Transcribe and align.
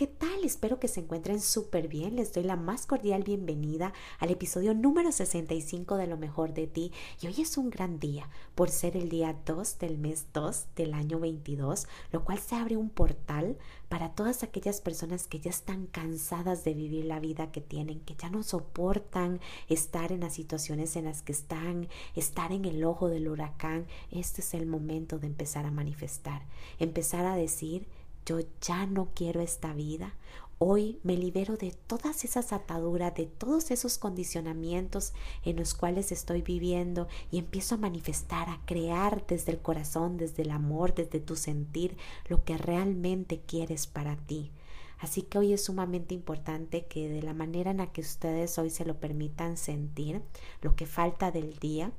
¿Qué 0.00 0.06
tal? 0.06 0.44
Espero 0.44 0.80
que 0.80 0.88
se 0.88 1.00
encuentren 1.00 1.42
súper 1.42 1.86
bien. 1.86 2.16
Les 2.16 2.32
doy 2.32 2.42
la 2.42 2.56
más 2.56 2.86
cordial 2.86 3.22
bienvenida 3.22 3.92
al 4.18 4.30
episodio 4.30 4.72
número 4.72 5.12
65 5.12 5.98
de 5.98 6.06
Lo 6.06 6.16
mejor 6.16 6.54
de 6.54 6.66
ti. 6.66 6.90
Y 7.20 7.26
hoy 7.26 7.42
es 7.42 7.58
un 7.58 7.68
gran 7.68 8.00
día 8.00 8.30
por 8.54 8.70
ser 8.70 8.96
el 8.96 9.10
día 9.10 9.36
2 9.44 9.78
del 9.78 9.98
mes 9.98 10.28
2 10.32 10.68
del 10.74 10.94
año 10.94 11.20
22, 11.20 11.86
lo 12.12 12.24
cual 12.24 12.38
se 12.38 12.54
abre 12.54 12.78
un 12.78 12.88
portal 12.88 13.58
para 13.90 14.14
todas 14.14 14.42
aquellas 14.42 14.80
personas 14.80 15.26
que 15.26 15.38
ya 15.38 15.50
están 15.50 15.84
cansadas 15.84 16.64
de 16.64 16.72
vivir 16.72 17.04
la 17.04 17.20
vida 17.20 17.52
que 17.52 17.60
tienen, 17.60 18.00
que 18.00 18.14
ya 18.14 18.30
no 18.30 18.42
soportan 18.42 19.38
estar 19.68 20.12
en 20.12 20.20
las 20.20 20.32
situaciones 20.32 20.96
en 20.96 21.04
las 21.04 21.20
que 21.20 21.32
están, 21.32 21.88
estar 22.14 22.52
en 22.52 22.64
el 22.64 22.82
ojo 22.84 23.08
del 23.08 23.28
huracán. 23.28 23.84
Este 24.10 24.40
es 24.40 24.54
el 24.54 24.64
momento 24.64 25.18
de 25.18 25.26
empezar 25.26 25.66
a 25.66 25.70
manifestar, 25.70 26.46
empezar 26.78 27.26
a 27.26 27.36
decir, 27.36 27.86
yo 28.26 28.38
ya 28.60 28.86
no 28.86 29.08
quiero 29.14 29.40
esta 29.40 29.72
vida. 29.72 30.14
Hoy 30.58 31.00
me 31.02 31.16
libero 31.16 31.56
de 31.56 31.72
todas 31.86 32.22
esas 32.24 32.52
ataduras, 32.52 33.14
de 33.14 33.24
todos 33.24 33.70
esos 33.70 33.96
condicionamientos 33.96 35.14
en 35.42 35.56
los 35.56 35.72
cuales 35.72 36.12
estoy 36.12 36.42
viviendo 36.42 37.08
y 37.30 37.38
empiezo 37.38 37.76
a 37.76 37.78
manifestar, 37.78 38.50
a 38.50 38.60
crear 38.66 39.26
desde 39.26 39.52
el 39.52 39.62
corazón, 39.62 40.18
desde 40.18 40.42
el 40.42 40.50
amor, 40.50 40.94
desde 40.94 41.18
tu 41.18 41.34
sentir 41.34 41.96
lo 42.28 42.44
que 42.44 42.58
realmente 42.58 43.40
quieres 43.40 43.86
para 43.86 44.16
ti. 44.16 44.50
Así 44.98 45.22
que 45.22 45.38
hoy 45.38 45.54
es 45.54 45.64
sumamente 45.64 46.14
importante 46.14 46.84
que 46.84 47.08
de 47.08 47.22
la 47.22 47.32
manera 47.32 47.70
en 47.70 47.78
la 47.78 47.90
que 47.90 48.02
ustedes 48.02 48.58
hoy 48.58 48.68
se 48.68 48.84
lo 48.84 49.00
permitan 49.00 49.56
sentir, 49.56 50.20
lo 50.60 50.76
que 50.76 50.84
falta 50.84 51.30
del 51.30 51.58
día, 51.58 51.90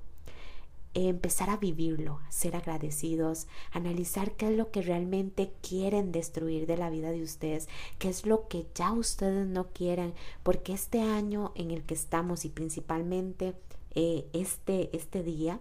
empezar 0.94 1.50
a 1.50 1.58
vivirlo, 1.58 2.20
ser 2.30 2.56
agradecidos, 2.56 3.48
analizar 3.72 4.34
qué 4.34 4.50
es 4.50 4.58
lo 4.58 4.72
que 4.72 4.82
realmente 4.82 5.54
quieren 5.62 6.12
destruir 6.12 6.68
de 6.68 6.78
la 6.78 6.90
vida 6.90 7.12
de 7.12 7.24
ustedes, 7.24 7.70
qué 7.98 8.10
es 8.10 8.26
lo 8.26 8.48
que 8.48 8.68
ya 8.76 8.92
ustedes 8.92 9.48
no 9.48 9.68
quieren, 9.68 10.14
porque 10.44 10.74
este 10.74 11.02
año 11.02 11.52
en 11.56 11.72
el 11.72 11.84
que 11.84 11.94
estamos 11.94 12.46
y 12.46 12.50
principalmente 12.50 13.54
eh, 13.96 14.26
este, 14.34 14.96
este 14.96 15.24
día, 15.24 15.60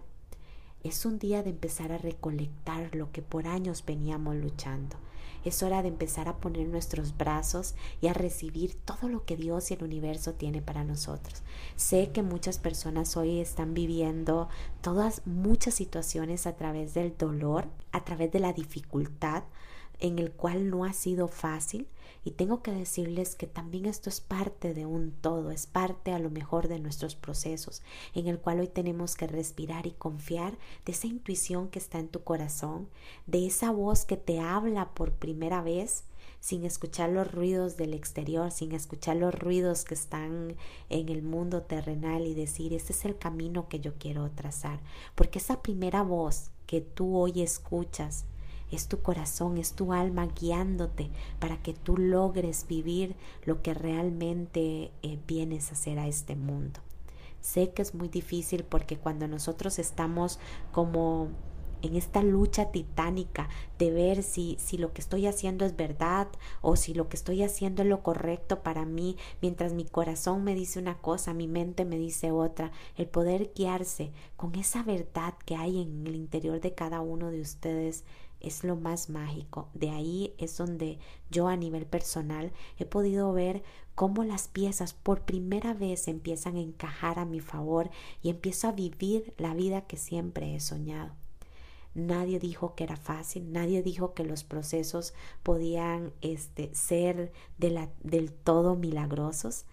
es 0.83 1.05
un 1.05 1.19
día 1.19 1.43
de 1.43 1.51
empezar 1.51 1.91
a 1.91 1.97
recolectar 1.97 2.95
lo 2.95 3.11
que 3.11 3.21
por 3.21 3.47
años 3.47 3.83
veníamos 3.85 4.35
luchando. 4.35 4.97
Es 5.43 5.63
hora 5.63 5.81
de 5.81 5.87
empezar 5.87 6.27
a 6.27 6.37
poner 6.37 6.67
nuestros 6.67 7.17
brazos 7.17 7.75
y 8.01 8.07
a 8.07 8.13
recibir 8.13 8.75
todo 8.75 9.09
lo 9.09 9.25
que 9.25 9.37
Dios 9.37 9.71
y 9.71 9.73
el 9.73 9.83
universo 9.83 10.33
tiene 10.33 10.61
para 10.61 10.83
nosotros. 10.83 11.41
Sé 11.75 12.11
que 12.11 12.21
muchas 12.21 12.57
personas 12.57 13.17
hoy 13.17 13.39
están 13.39 13.73
viviendo 13.73 14.49
todas 14.81 15.21
muchas 15.25 15.73
situaciones 15.73 16.47
a 16.47 16.55
través 16.55 16.93
del 16.93 17.17
dolor, 17.17 17.65
a 17.91 18.03
través 18.03 18.31
de 18.31 18.39
la 18.39 18.53
dificultad, 18.53 19.43
en 20.01 20.19
el 20.19 20.31
cual 20.31 20.69
no 20.69 20.83
ha 20.83 20.93
sido 20.93 21.27
fácil 21.27 21.87
y 22.23 22.31
tengo 22.31 22.61
que 22.61 22.71
decirles 22.71 23.35
que 23.35 23.47
también 23.47 23.85
esto 23.85 24.09
es 24.09 24.19
parte 24.19 24.73
de 24.73 24.85
un 24.85 25.11
todo, 25.11 25.51
es 25.51 25.65
parte 25.65 26.11
a 26.11 26.19
lo 26.19 26.29
mejor 26.29 26.67
de 26.67 26.79
nuestros 26.79 27.15
procesos, 27.15 27.81
en 28.13 28.27
el 28.27 28.39
cual 28.39 28.59
hoy 28.59 28.67
tenemos 28.67 29.15
que 29.15 29.27
respirar 29.27 29.87
y 29.87 29.91
confiar 29.91 30.57
de 30.85 30.91
esa 30.91 31.07
intuición 31.07 31.69
que 31.69 31.79
está 31.79 31.99
en 31.99 32.09
tu 32.09 32.23
corazón, 32.23 32.89
de 33.25 33.47
esa 33.47 33.71
voz 33.71 34.05
que 34.05 34.17
te 34.17 34.39
habla 34.39 34.89
por 34.93 35.13
primera 35.13 35.61
vez 35.61 36.03
sin 36.39 36.65
escuchar 36.65 37.11
los 37.11 37.31
ruidos 37.31 37.77
del 37.77 37.93
exterior, 37.93 38.51
sin 38.51 38.71
escuchar 38.71 39.15
los 39.17 39.33
ruidos 39.33 39.85
que 39.85 39.93
están 39.93 40.55
en 40.89 41.09
el 41.09 41.21
mundo 41.21 41.61
terrenal 41.61 42.25
y 42.25 42.33
decir, 42.33 42.73
este 42.73 42.93
es 42.93 43.05
el 43.05 43.17
camino 43.17 43.69
que 43.69 43.79
yo 43.79 43.93
quiero 43.99 44.29
trazar. 44.31 44.79
Porque 45.13 45.37
esa 45.37 45.61
primera 45.61 46.01
voz 46.01 46.49
que 46.65 46.81
tú 46.81 47.15
hoy 47.15 47.43
escuchas 47.43 48.25
es 48.71 48.87
tu 48.87 49.01
corazón, 49.01 49.57
es 49.57 49.73
tu 49.73 49.93
alma 49.93 50.27
guiándote 50.27 51.09
para 51.39 51.61
que 51.61 51.73
tú 51.73 51.97
logres 51.97 52.65
vivir 52.67 53.15
lo 53.43 53.61
que 53.61 53.73
realmente 53.73 54.91
eh, 55.01 55.19
vienes 55.27 55.69
a 55.69 55.73
hacer 55.73 55.99
a 55.99 56.07
este 56.07 56.35
mundo. 56.35 56.79
Sé 57.41 57.71
que 57.71 57.81
es 57.81 57.95
muy 57.95 58.07
difícil 58.07 58.63
porque 58.63 58.97
cuando 58.97 59.27
nosotros 59.27 59.79
estamos 59.79 60.39
como 60.71 61.29
en 61.81 61.95
esta 61.95 62.23
lucha 62.23 62.71
titánica 62.71 63.49
de 63.77 63.91
ver 63.91 64.23
si, 64.23 64.57
si 64.59 64.77
lo 64.77 64.93
que 64.93 65.01
estoy 65.01 65.27
haciendo 65.27 65.65
es 65.65 65.75
verdad 65.75 66.27
o 66.61 66.75
si 66.75 66.93
lo 66.93 67.09
que 67.09 67.17
estoy 67.17 67.43
haciendo 67.43 67.81
es 67.81 67.87
lo 67.87 68.03
correcto 68.03 68.63
para 68.63 68.85
mí, 68.85 69.17
mientras 69.41 69.73
mi 69.73 69.85
corazón 69.85 70.43
me 70.43 70.55
dice 70.55 70.79
una 70.79 70.97
cosa, 70.97 71.33
mi 71.33 71.47
mente 71.47 71.85
me 71.85 71.97
dice 71.97 72.31
otra, 72.31 72.71
el 72.97 73.07
poder 73.07 73.51
guiarse 73.55 74.11
con 74.37 74.55
esa 74.55 74.83
verdad 74.83 75.33
que 75.45 75.55
hay 75.55 75.81
en 75.81 76.05
el 76.05 76.15
interior 76.15 76.59
de 76.59 76.73
cada 76.73 77.01
uno 77.01 77.31
de 77.31 77.41
ustedes 77.41 78.03
es 78.41 78.63
lo 78.63 78.75
más 78.75 79.09
mágico. 79.09 79.69
De 79.73 79.89
ahí 79.91 80.33
es 80.37 80.57
donde 80.57 80.99
yo 81.29 81.47
a 81.47 81.55
nivel 81.55 81.85
personal 81.85 82.51
he 82.77 82.85
podido 82.85 83.31
ver 83.33 83.63
cómo 83.95 84.23
las 84.23 84.47
piezas 84.47 84.93
por 84.93 85.21
primera 85.21 85.73
vez 85.73 86.07
empiezan 86.07 86.55
a 86.55 86.61
encajar 86.61 87.19
a 87.19 87.25
mi 87.25 87.39
favor 87.39 87.89
y 88.21 88.29
empiezo 88.29 88.67
a 88.67 88.71
vivir 88.71 89.33
la 89.37 89.53
vida 89.53 89.81
que 89.81 89.97
siempre 89.97 90.55
he 90.55 90.59
soñado. 90.59 91.20
Nadie 91.93 92.39
dijo 92.39 92.75
que 92.75 92.83
era 92.85 92.95
fácil, 92.95 93.51
nadie 93.51 93.83
dijo 93.83 94.13
que 94.13 94.23
los 94.23 94.43
procesos 94.43 95.13
podían 95.43 96.13
este, 96.21 96.73
ser 96.73 97.31
del 97.57 98.31
todo 98.31 98.75
milagrosos. 98.75 99.65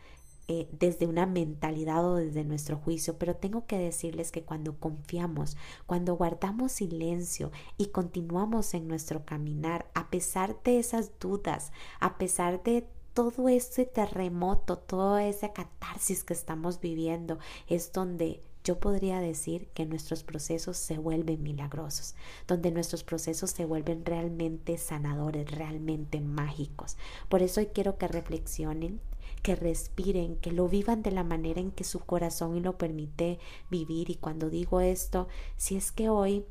Eh, 0.51 0.67
desde 0.73 1.06
una 1.06 1.27
mentalidad 1.27 2.03
o 2.06 2.15
desde 2.15 2.43
nuestro 2.43 2.79
juicio, 2.79 3.19
pero 3.19 3.37
tengo 3.37 3.67
que 3.67 3.77
decirles 3.77 4.33
que 4.33 4.45
cuando 4.45 4.79
confiamos, 4.79 5.59
cuando 5.84 6.17
guardamos 6.17 6.73
silencio 6.73 7.53
y 7.77 7.89
continuamos 7.89 8.73
en 8.73 8.89
nuestro 8.89 9.27
caminar, 9.27 9.91
a 9.93 10.09
pesar 10.09 10.56
de 10.62 10.79
esas 10.79 11.19
dudas, 11.21 11.71
a 12.00 12.17
pesar 12.17 12.62
de 12.62 12.89
todo 13.12 13.50
ese 13.50 13.85
terremoto, 13.85 14.79
toda 14.79 15.27
esa 15.27 15.53
catarsis 15.53 16.25
que 16.25 16.33
estamos 16.33 16.81
viviendo, 16.81 17.39
es 17.67 17.93
donde 17.93 18.43
yo 18.69 18.79
podría 18.79 19.19
decir 19.19 19.69
que 19.69 19.87
nuestros 19.87 20.25
procesos 20.25 20.77
se 20.77 20.99
vuelven 20.99 21.43
milagrosos, 21.43 22.15
donde 22.47 22.71
nuestros 22.71 23.03
procesos 23.03 23.51
se 23.51 23.65
vuelven 23.65 24.05
realmente 24.05 24.77
sanadores, 24.77 25.51
realmente 25.51 26.21
mágicos. 26.21 26.99
Por 27.31 27.41
eso 27.41 27.61
hoy 27.61 27.69
quiero 27.69 27.97
que 27.97 28.09
reflexionen 28.09 29.01
que 29.43 29.56
respiren, 29.56 30.37
que 30.37 30.53
lo 30.53 30.69
vivan 30.69 31.03
de 31.03 31.12
la 31.12 31.25
manera 31.25 31.61
en 31.61 31.71
que 31.71 31.84
su 31.84 32.01
corazón 32.01 32.62
lo 32.62 32.77
permite 32.77 33.39
vivir. 33.71 34.11
Y 34.11 34.17
cuando 34.17 34.51
digo 34.51 34.81
esto, 34.81 35.29
si 35.56 35.77
es 35.77 35.93
que 35.93 36.11
hoy 36.11 36.45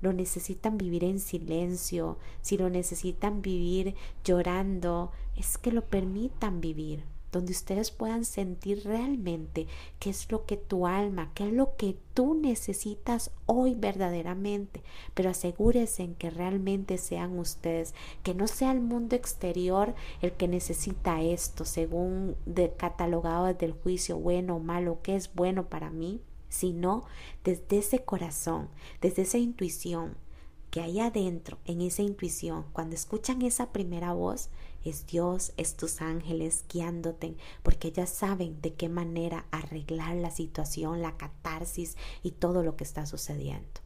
lo 0.00 0.12
necesitan 0.14 0.78
vivir 0.78 1.04
en 1.04 1.18
silencio, 1.18 2.18
si 2.40 2.56
lo 2.56 2.70
necesitan 2.70 3.42
vivir 3.42 3.96
llorando, 4.24 5.10
es 5.36 5.58
que 5.58 5.72
lo 5.72 5.84
permitan 5.84 6.60
vivir 6.60 7.04
donde 7.32 7.52
ustedes 7.52 7.90
puedan 7.90 8.24
sentir 8.24 8.82
realmente 8.84 9.66
qué 9.98 10.10
es 10.10 10.30
lo 10.30 10.46
que 10.46 10.56
tu 10.56 10.86
alma, 10.86 11.30
qué 11.34 11.48
es 11.48 11.52
lo 11.52 11.76
que 11.76 11.96
tú 12.14 12.34
necesitas 12.34 13.30
hoy 13.46 13.74
verdaderamente, 13.74 14.82
pero 15.14 15.30
asegúrense 15.30 16.02
en 16.02 16.14
que 16.14 16.30
realmente 16.30 16.98
sean 16.98 17.38
ustedes, 17.38 17.94
que 18.22 18.34
no 18.34 18.46
sea 18.46 18.72
el 18.72 18.80
mundo 18.80 19.16
exterior 19.16 19.94
el 20.20 20.32
que 20.32 20.48
necesita 20.48 21.22
esto, 21.22 21.64
según 21.64 22.36
de, 22.46 22.72
catalogado 22.72 23.46
desde 23.46 23.66
el 23.66 23.72
juicio 23.72 24.18
bueno 24.18 24.56
o 24.56 24.60
malo, 24.60 24.98
qué 25.02 25.16
es 25.16 25.34
bueno 25.34 25.68
para 25.68 25.90
mí, 25.90 26.20
sino 26.48 27.04
desde 27.44 27.78
ese 27.78 28.00
corazón, 28.00 28.68
desde 29.00 29.22
esa 29.22 29.38
intuición 29.38 30.16
que 30.70 30.80
hay 30.80 31.00
adentro, 31.00 31.58
en 31.64 31.80
esa 31.80 32.02
intuición, 32.02 32.64
cuando 32.72 32.94
escuchan 32.94 33.42
esa 33.42 33.72
primera 33.72 34.12
voz, 34.12 34.50
es 34.84 35.06
Dios, 35.06 35.52
es 35.56 35.76
tus 35.76 36.00
ángeles 36.00 36.64
guiándote, 36.72 37.36
porque 37.62 37.88
ellas 37.88 38.10
saben 38.10 38.60
de 38.62 38.74
qué 38.74 38.88
manera 38.88 39.46
arreglar 39.50 40.16
la 40.16 40.30
situación, 40.30 41.02
la 41.02 41.16
catarsis 41.16 41.96
y 42.22 42.30
todo 42.30 42.62
lo 42.62 42.76
que 42.76 42.84
está 42.84 43.04
sucediendo. 43.04 43.80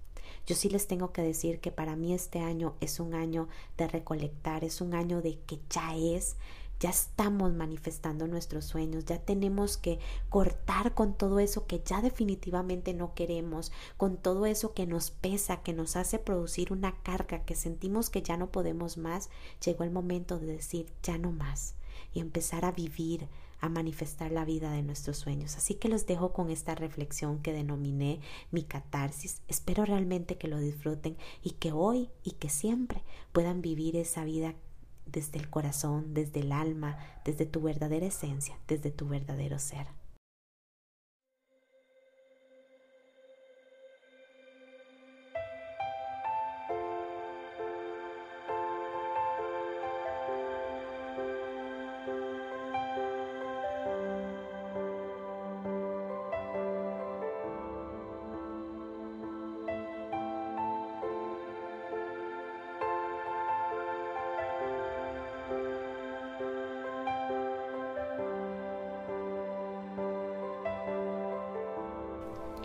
Yo 0.47 0.55
sí 0.55 0.69
les 0.69 0.87
tengo 0.87 1.11
que 1.13 1.23
decir 1.23 1.59
que 1.59 1.73
para 1.73 1.97
mí 1.97 2.13
este 2.13 2.41
año 2.41 2.75
es 2.81 3.01
un 3.01 3.15
año 3.15 3.49
de 3.79 3.89
recolectar, 3.89 4.63
es 4.63 4.83
un 4.83 4.95
año 4.95 5.23
de 5.23 5.41
que 5.47 5.59
ya 5.71 5.97
es 5.97 6.37
ya 6.81 6.91
estamos 6.91 7.53
manifestando 7.55 8.27
nuestros 8.27 8.65
sueños, 8.65 9.05
ya 9.05 9.19
tenemos 9.19 9.77
que 9.77 9.99
cortar 10.29 10.95
con 10.95 11.15
todo 11.15 11.39
eso 11.39 11.67
que 11.67 11.83
ya 11.85 12.03
definitivamente 12.03 12.95
no 12.95 13.15
queremos, 13.15 13.73
con 13.97 14.17
todo 14.17 14.47
eso 14.47 14.75
que 14.75 14.87
nos 14.87 15.11
pesa, 15.11 15.63
que 15.63 15.73
nos 15.73 15.97
hace 15.97 16.19
producir 16.19 16.73
una 16.73 16.97
carga, 17.03 17.45
que 17.45 17.55
sentimos 17.55 18.11
que 18.11 18.23
ya 18.23 18.37
no 18.37 18.51
podemos 18.51 18.99
más, 18.99 19.31
llegó 19.65 19.85
el 19.85 19.91
momento 19.91 20.39
de 20.39 20.47
decir 20.47 20.87
ya 21.03 21.19
no 21.19 21.33
más 21.33 21.77
y 22.13 22.21
empezar 22.21 22.65
a 22.65 22.73
vivir, 22.73 23.29
a 23.61 23.69
manifestar 23.69 24.31
la 24.31 24.45
vida 24.45 24.71
de 24.73 24.83
nuestros 24.83 25.17
sueños. 25.17 25.57
Así 25.57 25.75
que 25.75 25.89
los 25.89 26.07
dejo 26.07 26.33
con 26.33 26.51
esta 26.51 26.75
reflexión 26.75 27.41
que 27.41 27.53
denominé 27.53 28.21
mi 28.51 28.63
catarsis. 28.63 29.43
Espero 29.49 29.85
realmente 29.85 30.37
que 30.37 30.49
lo 30.49 30.59
disfruten 30.59 31.17
y 31.43 31.53
que 31.53 31.73
hoy 31.73 32.11
y 32.23 32.33
que 32.33 32.51
siempre 32.51 33.03
puedan 33.33 33.63
vivir 33.63 33.97
esa 33.97 34.25
vida 34.25 34.55
desde 35.07 35.39
el 35.39 35.49
corazón, 35.51 36.15
desde 36.15 36.41
el 36.41 36.53
alma, 36.53 36.99
desde 37.25 37.47
tu 37.47 37.61
verdadera 37.61 38.07
esencia, 38.07 38.57
desde 38.69 38.91
tu 38.91 39.09
verdadero 39.09 39.59
ser. 39.59 39.87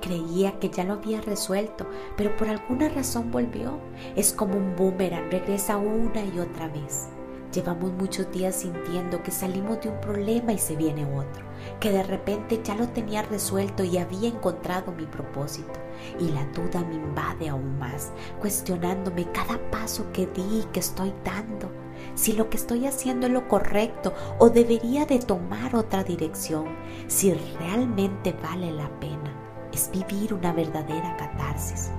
Creía 0.10 0.58
que 0.58 0.72
ya 0.72 0.86
lo 0.86 0.94
había 0.94 1.22
resuelto, 1.22 1.86
pero 2.18 2.36
por 2.36 2.50
alguna 2.50 2.90
razón 2.90 3.30
volvió. 3.30 3.78
Es 4.16 4.34
como 4.34 4.58
un 4.58 4.76
boomerang, 4.76 5.30
regresa 5.30 5.78
una 5.78 6.26
y 6.26 6.40
otra 6.40 6.68
vez. 6.68 7.10
Llevamos 7.54 7.92
muchos 7.92 8.32
días 8.32 8.56
sintiendo 8.56 9.22
que 9.22 9.30
salimos 9.30 9.82
de 9.82 9.90
un 9.90 10.02
problema 10.02 10.52
y 10.52 10.58
se 10.58 10.76
viene 10.76 11.06
otro, 11.06 11.46
que 11.80 11.92
de 11.92 12.02
repente 12.02 12.60
ya 12.64 12.74
lo 12.74 12.90
tenía 12.90 13.22
resuelto 13.22 13.84
y 13.84 14.00
había 14.00 14.30
encontrado 14.30 14.92
mi 14.94 15.06
propósito. 15.06 15.80
Y 16.20 16.30
la 16.30 16.44
duda 16.56 16.84
me 16.84 16.96
invade 16.96 17.48
aún 17.48 17.78
más, 17.78 18.12
cuestionándome 18.40 19.32
cada 19.32 19.60
paso 19.70 20.12
que 20.12 20.26
di 20.26 20.62
y 20.62 20.68
que 20.74 20.80
estoy 20.80 21.14
dando, 21.24 21.70
si 22.16 22.34
lo 22.34 22.50
que 22.50 22.58
estoy 22.58 22.88
haciendo 22.88 23.28
es 23.28 23.34
lo 23.34 23.48
correcto 23.48 24.12
o 24.40 24.50
debería 24.50 25.06
de 25.06 25.20
tomar 25.20 25.76
otra 25.76 26.04
dirección, 26.04 26.66
si 27.06 27.32
realmente 27.60 28.34
vale 28.42 28.72
la 28.72 28.90
pena 29.00 29.39
es 29.80 29.92
vivir 29.92 30.34
una 30.34 30.52
verdadera 30.52 31.16
catarsis. 31.16 31.90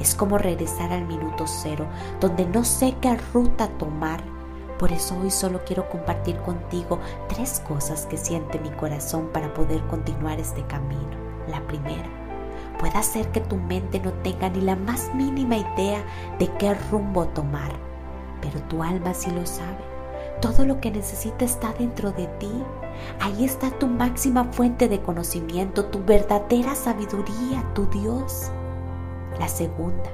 Es 0.00 0.16
como 0.16 0.36
regresar 0.36 0.92
al 0.92 1.06
minuto 1.06 1.44
cero, 1.46 1.86
donde 2.20 2.44
no 2.44 2.64
sé 2.64 2.96
qué 3.00 3.16
ruta 3.32 3.68
tomar. 3.78 4.20
Por 4.80 4.90
eso 4.90 5.16
hoy 5.16 5.30
solo 5.30 5.60
quiero 5.64 5.88
compartir 5.88 6.36
contigo 6.38 6.98
tres 7.28 7.60
cosas 7.60 8.06
que 8.06 8.16
siente 8.16 8.58
mi 8.58 8.70
corazón 8.70 9.28
para 9.32 9.54
poder 9.54 9.80
continuar 9.86 10.40
este 10.40 10.66
camino. 10.66 11.10
La 11.46 11.64
primera, 11.68 12.08
puede 12.80 12.98
hacer 12.98 13.30
que 13.30 13.40
tu 13.40 13.56
mente 13.56 14.00
no 14.00 14.12
tenga 14.24 14.48
ni 14.48 14.62
la 14.62 14.74
más 14.74 15.14
mínima 15.14 15.56
idea 15.56 16.02
de 16.40 16.48
qué 16.56 16.74
rumbo 16.90 17.26
tomar, 17.28 17.70
pero 18.40 18.60
tu 18.62 18.82
alma 18.82 19.14
sí 19.14 19.30
lo 19.30 19.46
sabe. 19.46 19.89
Todo 20.40 20.64
lo 20.64 20.80
que 20.80 20.90
necesita 20.90 21.44
está 21.44 21.72
dentro 21.74 22.12
de 22.12 22.26
ti. 22.38 22.50
Ahí 23.20 23.44
está 23.44 23.70
tu 23.78 23.86
máxima 23.86 24.44
fuente 24.52 24.88
de 24.88 25.00
conocimiento, 25.00 25.86
tu 25.86 26.02
verdadera 26.04 26.74
sabiduría, 26.74 27.64
tu 27.74 27.86
Dios. 27.86 28.50
La 29.38 29.48
segunda, 29.48 30.10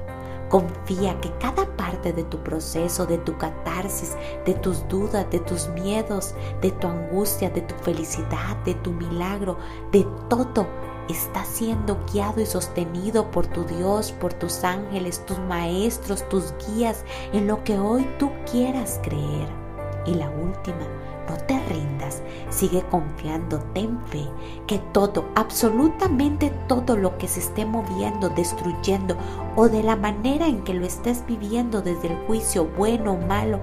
confía 0.49 1.19
que 1.21 1.31
cada 1.39 1.65
parte 1.75 2.13
de 2.13 2.23
tu 2.23 2.37
proceso, 2.39 3.05
de 3.05 3.17
tu 3.19 3.37
catarsis, 3.37 4.15
de 4.45 4.53
tus 4.53 4.87
dudas, 4.87 5.29
de 5.31 5.39
tus 5.39 5.69
miedos, 5.69 6.35
de 6.61 6.71
tu 6.71 6.87
angustia, 6.87 7.49
de 7.49 7.61
tu 7.61 7.75
felicidad, 7.75 8.57
de 8.65 8.73
tu 8.75 8.91
milagro, 8.91 9.57
de 9.91 10.05
todo, 10.29 10.67
está 11.09 11.45
siendo 11.45 11.97
guiado 12.11 12.41
y 12.41 12.45
sostenido 12.45 13.31
por 13.31 13.47
tu 13.47 13.63
Dios, 13.63 14.11
por 14.11 14.33
tus 14.33 14.63
ángeles, 14.63 15.25
tus 15.25 15.39
maestros, 15.39 16.27
tus 16.29 16.53
guías, 16.67 17.03
en 17.33 17.47
lo 17.47 17.63
que 17.63 17.79
hoy 17.79 18.07
tú 18.19 18.31
quieras 18.49 18.99
creer. 19.03 19.66
Y 20.07 20.15
la 20.15 20.29
última, 20.29 20.87
no 21.29 21.35
te 21.45 21.59
rindas, 21.67 22.23
sigue 22.49 22.81
confiando, 22.89 23.59
ten 23.73 23.99
fe, 24.05 24.27
que 24.65 24.79
todo, 24.79 25.25
absolutamente 25.35 26.51
todo 26.67 26.95
lo 26.95 27.17
que 27.17 27.27
se 27.27 27.41
esté 27.41 27.65
moviendo, 27.65 28.29
destruyendo 28.29 29.17
o 29.55 29.67
de 29.67 29.83
la 29.83 29.95
manera 29.95 30.47
en 30.47 30.63
que 30.63 30.73
lo 30.73 30.85
estés 30.85 31.25
viviendo 31.27 31.81
desde 31.81 32.07
el 32.07 32.17
juicio 32.25 32.65
bueno 32.77 33.13
o 33.13 33.17
malo, 33.17 33.59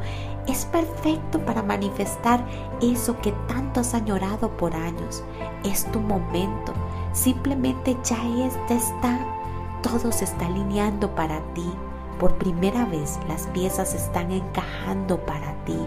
es 0.46 0.66
perfecto 0.66 1.38
para 1.40 1.62
manifestar 1.62 2.44
eso 2.82 3.18
que 3.20 3.32
tanto 3.48 3.80
has 3.80 3.94
añorado 3.94 4.50
por 4.56 4.74
años. 4.74 5.24
Es 5.64 5.90
tu 5.90 6.00
momento, 6.00 6.74
simplemente 7.12 7.96
ya 8.04 8.18
es, 8.44 8.54
ya 8.68 8.76
está, 8.76 9.18
todo 9.82 10.12
se 10.12 10.24
está 10.24 10.46
alineando 10.46 11.14
para 11.14 11.40
ti. 11.54 11.70
Por 12.18 12.34
primera 12.34 12.84
vez 12.84 13.18
las 13.26 13.46
piezas 13.48 13.94
están 13.94 14.30
encajando 14.30 15.18
para 15.24 15.54
ti. 15.64 15.78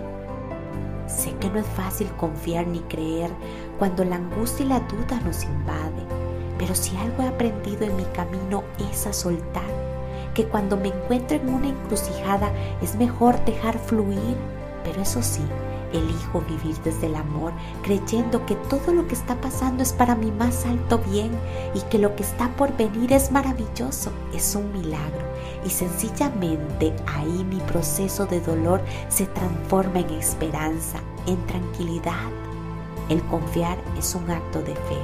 Sé 1.07 1.33
que 1.39 1.49
no 1.49 1.59
es 1.59 1.67
fácil 1.67 2.07
confiar 2.17 2.67
ni 2.67 2.79
creer 2.81 3.31
cuando 3.79 4.03
la 4.03 4.17
angustia 4.17 4.65
y 4.65 4.69
la 4.69 4.79
duda 4.81 5.19
nos 5.23 5.43
invade, 5.43 6.03
pero 6.59 6.75
si 6.75 6.97
algo 6.97 7.23
he 7.23 7.27
aprendido 7.27 7.85
en 7.85 7.95
mi 7.95 8.05
camino 8.05 8.63
es 8.91 9.07
a 9.07 9.13
soltar, 9.13 9.63
que 10.33 10.45
cuando 10.45 10.75
me 10.77 10.89
encuentro 10.89 11.37
en 11.37 11.49
una 11.49 11.69
encrucijada 11.69 12.51
es 12.81 12.95
mejor 12.95 13.43
dejar 13.45 13.79
fluir, 13.79 14.35
pero 14.83 15.01
eso 15.01 15.21
sí, 15.21 15.43
elijo 15.93 16.41
vivir 16.41 16.77
desde 16.83 17.07
el 17.07 17.15
amor, 17.15 17.53
creyendo 17.81 18.45
que 18.45 18.55
todo 18.55 18.93
lo 18.93 19.07
que 19.07 19.15
está 19.15 19.39
pasando 19.39 19.83
es 19.83 19.93
para 19.93 20.15
mi 20.15 20.31
más 20.31 20.65
alto 20.65 20.99
bien 20.99 21.31
y 21.73 21.81
que 21.89 21.97
lo 21.97 22.15
que 22.15 22.23
está 22.23 22.49
por 22.55 22.75
venir 22.75 23.13
es 23.13 23.31
maravilloso, 23.31 24.11
es 24.33 24.55
un 24.55 24.71
milagro 24.71 25.27
y 25.65 25.69
sencillamente 25.69 26.93
ahí 27.07 27.45
mi 27.49 27.59
proceso 27.61 28.25
de 28.25 28.39
dolor 28.41 28.81
se 29.09 29.25
transforma 29.25 29.99
en 29.99 30.09
esperanza, 30.11 30.99
en 31.25 31.45
tranquilidad. 31.45 32.29
El 33.09 33.21
confiar 33.23 33.77
es 33.97 34.15
un 34.15 34.29
acto 34.29 34.59
de 34.59 34.75
fe, 34.75 34.97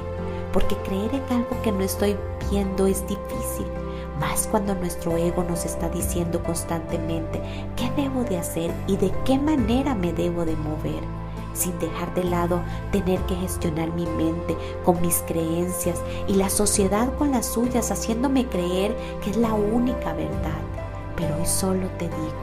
porque 0.52 0.76
creer 0.78 1.14
en 1.14 1.36
algo 1.36 1.62
que 1.62 1.72
no 1.72 1.80
estoy 1.80 2.16
viendo 2.50 2.86
es 2.86 3.06
difícil, 3.06 3.66
más 4.18 4.46
cuando 4.46 4.74
nuestro 4.74 5.16
ego 5.16 5.44
nos 5.44 5.64
está 5.64 5.88
diciendo 5.88 6.42
constantemente 6.42 7.40
qué 7.76 7.90
debo 8.00 8.24
de 8.24 8.38
hacer 8.38 8.70
y 8.86 8.96
de 8.96 9.12
qué 9.24 9.38
manera 9.38 9.94
me 9.94 10.12
debo 10.12 10.44
de 10.44 10.56
mover 10.56 11.02
sin 11.54 11.78
dejar 11.78 12.12
de 12.14 12.24
lado 12.24 12.60
tener 12.90 13.20
que 13.20 13.36
gestionar 13.36 13.90
mi 13.92 14.06
mente 14.06 14.56
con 14.84 15.00
mis 15.00 15.22
creencias 15.26 16.00
y 16.26 16.34
la 16.34 16.50
sociedad 16.50 17.14
con 17.16 17.30
las 17.30 17.46
suyas, 17.46 17.90
haciéndome 17.90 18.46
creer 18.46 18.94
que 19.22 19.30
es 19.30 19.36
la 19.36 19.54
única 19.54 20.12
verdad. 20.12 20.60
Pero 21.16 21.36
hoy 21.36 21.46
solo 21.46 21.86
te 21.98 22.06
digo, 22.06 22.34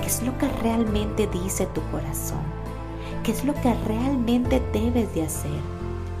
¿qué 0.00 0.06
es 0.06 0.22
lo 0.22 0.36
que 0.36 0.48
realmente 0.62 1.28
dice 1.28 1.66
tu 1.66 1.80
corazón? 1.90 2.42
¿Qué 3.22 3.32
es 3.32 3.44
lo 3.44 3.54
que 3.54 3.72
realmente 3.86 4.60
debes 4.72 5.14
de 5.14 5.22
hacer? 5.22 5.60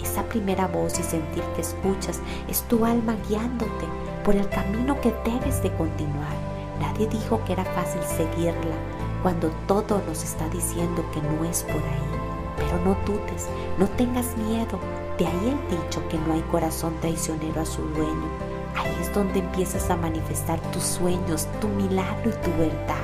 Esa 0.00 0.22
primera 0.24 0.66
voz 0.66 0.98
y 0.98 1.02
sentir 1.02 1.42
que 1.54 1.62
escuchas 1.62 2.20
es 2.48 2.62
tu 2.62 2.84
alma 2.84 3.16
guiándote 3.28 3.86
por 4.24 4.36
el 4.36 4.48
camino 4.48 5.00
que 5.00 5.14
debes 5.24 5.62
de 5.62 5.72
continuar. 5.74 6.34
Nadie 6.80 7.06
dijo 7.06 7.42
que 7.44 7.52
era 7.52 7.64
fácil 7.64 8.02
seguirla 8.02 8.76
cuando 9.22 9.50
todo 9.66 10.02
nos 10.06 10.22
está 10.24 10.48
diciendo 10.48 11.04
que 11.12 11.20
no 11.20 11.44
es 11.44 11.62
por 11.62 11.76
ahí. 11.76 12.20
Pero 12.56 12.78
no 12.84 12.96
dudes, 13.04 13.48
no 13.78 13.86
tengas 13.88 14.36
miedo. 14.36 14.78
De 15.18 15.26
ahí 15.26 15.48
el 15.48 15.78
dicho 15.78 16.06
que 16.08 16.18
no 16.18 16.32
hay 16.32 16.40
corazón 16.50 16.94
traicionero 17.00 17.60
a 17.60 17.66
su 17.66 17.82
dueño. 17.82 18.28
Ahí 18.76 18.96
es 19.00 19.12
donde 19.12 19.40
empiezas 19.40 19.90
a 19.90 19.96
manifestar 19.96 20.60
tus 20.72 20.82
sueños, 20.82 21.46
tu 21.60 21.68
milagro 21.68 22.30
y 22.30 22.44
tu 22.44 22.50
verdad. 22.58 22.96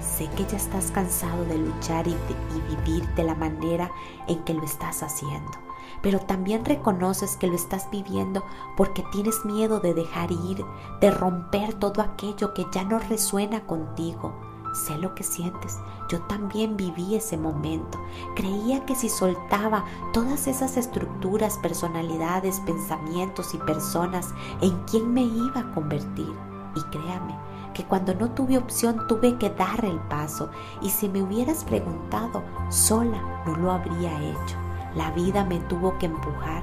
Sé 0.00 0.28
que 0.36 0.44
ya 0.44 0.56
estás 0.56 0.90
cansado 0.90 1.44
de 1.44 1.58
luchar 1.58 2.06
y, 2.08 2.10
y 2.10 2.76
vivir 2.76 3.08
de 3.14 3.24
la 3.24 3.34
manera 3.34 3.90
en 4.26 4.38
que 4.44 4.54
lo 4.54 4.64
estás 4.64 5.02
haciendo 5.02 5.69
pero 6.02 6.20
también 6.20 6.64
reconoces 6.64 7.36
que 7.36 7.46
lo 7.46 7.54
estás 7.54 7.90
viviendo 7.90 8.44
porque 8.76 9.04
tienes 9.12 9.44
miedo 9.44 9.80
de 9.80 9.94
dejar 9.94 10.32
ir, 10.32 10.64
de 11.00 11.10
romper 11.10 11.74
todo 11.74 12.02
aquello 12.02 12.54
que 12.54 12.66
ya 12.72 12.84
no 12.84 12.98
resuena 12.98 13.66
contigo, 13.66 14.34
Sé 14.72 14.96
lo 14.98 15.14
que 15.14 15.24
sientes. 15.24 15.80
Yo 16.08 16.20
también 16.22 16.76
viví 16.76 17.16
ese 17.16 17.36
momento. 17.36 17.98
Creía 18.36 18.84
que 18.86 18.94
si 18.94 19.08
soltaba 19.08 19.84
todas 20.12 20.46
esas 20.46 20.76
estructuras, 20.76 21.58
personalidades, 21.58 22.60
pensamientos 22.60 23.54
y 23.54 23.58
personas, 23.58 24.32
¿en 24.60 24.76
quién 24.84 25.12
me 25.12 25.22
iba 25.22 25.60
a 25.60 25.72
convertir? 25.72 26.32
Y 26.76 26.80
créame, 26.96 27.36
que 27.74 27.84
cuando 27.84 28.14
no 28.14 28.30
tuve 28.30 28.58
opción 28.58 29.06
tuve 29.08 29.38
que 29.38 29.50
dar 29.50 29.84
el 29.84 29.98
paso 30.00 30.50
y 30.82 30.90
si 30.90 31.08
me 31.08 31.22
hubieras 31.22 31.64
preguntado 31.64 32.42
sola 32.68 33.42
no 33.46 33.56
lo 33.56 33.72
habría 33.72 34.22
hecho. 34.22 34.69
La 34.94 35.10
vida 35.12 35.44
me 35.44 35.60
tuvo 35.60 35.98
que 35.98 36.06
empujar 36.06 36.62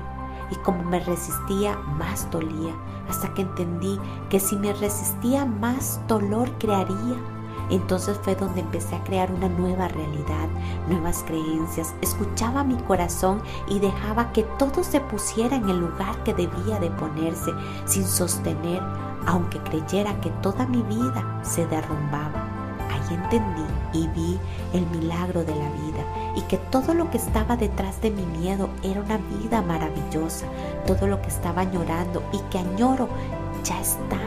y 0.52 0.56
como 0.58 0.84
me 0.84 1.00
resistía 1.00 1.78
más 1.78 2.30
dolía 2.32 2.74
hasta 3.10 3.34
que 3.34 3.42
entendí 3.42 4.00
que 4.30 4.40
si 4.40 4.56
me 4.56 4.74
resistía 4.74 5.46
más 5.46 6.00
dolor 6.08 6.50
crearía. 6.60 7.16
Entonces 7.70 8.18
fue 8.24 8.36
donde 8.36 8.62
empecé 8.62 8.96
a 8.96 9.04
crear 9.04 9.30
una 9.32 9.50
nueva 9.50 9.90
realidad, 9.90 10.48
nuevas 10.88 11.24
creencias, 11.28 11.94
escuchaba 12.02 12.64
mi 12.64 12.76
corazón 12.84 13.42
y 13.68 13.80
dejaba 13.80 14.32
que 14.32 14.44
todo 14.58 14.84
se 14.84 15.02
pusiera 15.02 15.58
en 15.58 15.70
el 15.70 15.80
lugar 15.80 16.24
que 16.24 16.34
debía 16.34 16.80
de 16.80 16.90
ponerse, 16.92 17.52
sin 17.86 18.06
sostener, 18.06 18.82
aunque 19.26 19.60
creyera 19.60 20.20
que 20.22 20.30
toda 20.42 20.66
mi 20.66 20.82
vida 20.84 21.42
se 21.44 21.66
derrumbaba. 21.68 22.48
Ahí 22.90 23.16
entendí 23.16 23.66
y 23.92 24.08
vi 24.08 24.40
el 24.74 24.88
milagro 24.88 25.44
de 25.44 25.56
la 25.56 25.70
vida 25.72 26.27
y 26.38 26.42
que 26.42 26.58
todo 26.58 26.94
lo 26.94 27.10
que 27.10 27.18
estaba 27.18 27.58
detrás 27.58 28.00
de 28.00 28.12
mi 28.12 28.24
miedo 28.24 28.70
era 28.84 29.02
una 29.02 29.18
vida 29.18 29.64
maravillosa, 29.64 30.46
todo 30.86 31.08
lo 31.08 31.20
que 31.20 31.30
estaba 31.30 31.64
añorando 31.64 32.22
y 32.32 32.38
que 32.52 32.60
añoro 32.60 33.10
ya 33.64 33.82
está, 33.82 34.20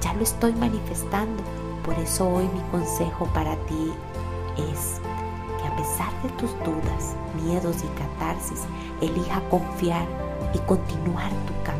ya 0.00 0.14
lo 0.14 0.22
estoy 0.22 0.54
manifestando. 0.54 1.42
Por 1.84 1.94
eso 1.98 2.26
hoy 2.26 2.48
mi 2.54 2.62
consejo 2.70 3.26
para 3.34 3.56
ti 3.66 3.92
es 4.56 5.02
que 5.60 5.68
a 5.68 5.76
pesar 5.76 6.22
de 6.22 6.30
tus 6.30 6.50
dudas, 6.64 7.14
miedos 7.44 7.76
y 7.84 7.88
catarsis, 7.98 8.62
elija 9.02 9.42
confiar 9.50 10.06
y 10.54 10.58
continuar 10.60 11.30
tu 11.46 11.62
camino. 11.62 11.79